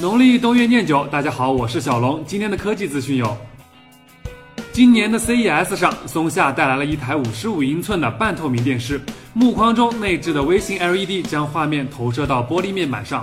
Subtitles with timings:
[0.00, 2.24] 农历冬月念九，大家好，我是小龙。
[2.24, 3.36] 今天的科技资讯有：
[4.72, 8.98] 今年的 CES 上，松下带来了一台五十五英寸的半透明电视，
[9.34, 13.22] 木框中内置的微型 LED 将画面投射到玻璃面板上，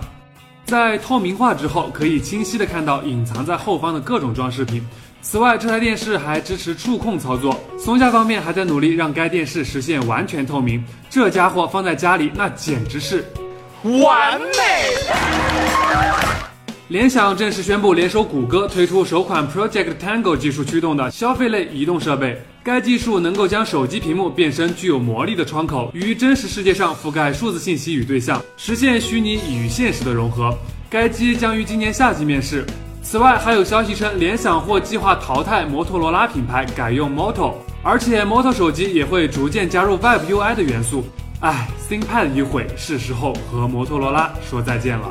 [0.66, 4.86] 在透明化之后，可以清晰的看到隐藏在后方的各种装饰品。
[5.24, 7.60] 此外，这台电视还支持触控操作。
[7.80, 13.26] 松下方面还在努力让该电视实现完全透明，这家伙放在家里那简直是
[13.84, 15.57] 完美。
[16.90, 22.42] 联想正式宣布联手谷歌推出首款 Project Tango 技术驱动的消费类移动设备。
[22.64, 30.58] 该技术能够将手机屏幕变身具有魔力的窗口，于真实世界上覆盖数字信息与对象，实现虚拟与现实的融合。
[30.90, 32.66] 该机将于今年夏季面世。
[33.04, 41.04] 此外，还有消息称，联想或计划淘汰摩托罗拉品牌，改用 Moto，而且 Moto 手机也会逐渐加入 Web UI 的元素。
[41.42, 45.10] 唉，ThinkPad 一毁，是时候和摩托罗拉说再见了。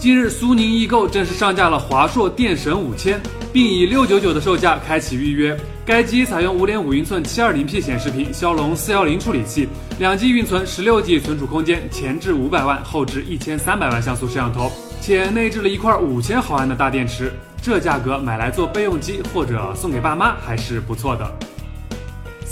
[0.00, 3.20] 近日，苏宁易购正式上架了华硕电神五千，
[3.52, 5.54] 并以六九九的售价开启预约。
[5.84, 17.30] 该机采用五点五英寸七二零 P 显示屏，骁龙四幺零处理器，两 G 运存，十六 G 存储空间，前置五百万，后置一千三百万像素摄像头，且内置了一块五千毫安的大电池。
[17.60, 21.30] 这价格买来做备用机或者送给爸妈还是不错的。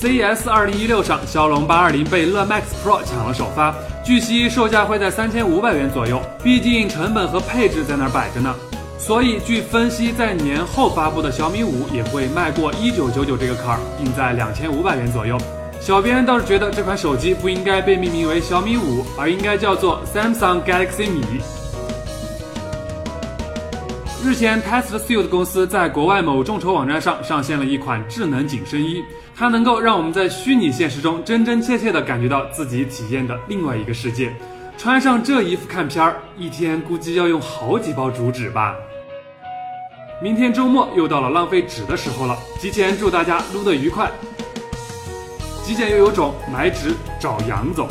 [0.01, 6.23] CES 二零一六上，骁龙八二零被乐 Max Pro 抢了首发，据悉售价会在三千五百元左右。
[6.41, 8.55] 毕竟成本和配置在那儿摆着呢，
[8.97, 15.37] 所以据分析，在年后发布的小米五也会迈过一九九九这个坎儿，定在两千五百元左右。
[15.81, 21.25] 小编倒是觉得这款手机不应该被命名为小米五，而应该叫做 Samsung Galaxy 米。
[24.25, 29.03] 日前，Test Suit 公司在国外某众筹网站上上线了一款智能紧身衣，
[29.35, 34.35] 它能够让我们在虚拟现实中真真切切地感觉到自己体验的另外一个世界。
[34.77, 38.75] 穿上这衣服看片儿，一天估计要用好几包竹纸吧。
[40.21, 44.11] 明天周末又到了浪费纸的时候了，提前祝大家撸得愉快。
[45.63, 47.89] 极简又有种，买纸找杨总。